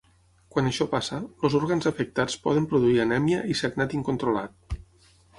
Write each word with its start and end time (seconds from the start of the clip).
Quan 0.53 0.67
això 0.67 0.85
passa, 0.93 1.17
els 1.49 1.57
òrgans 1.59 1.87
afectats 1.91 2.37
poden 2.45 2.65
produir 2.71 2.95
anèmia 3.03 3.43
i 3.53 3.57
sagnat 3.61 3.93
incontrolat. 3.99 4.75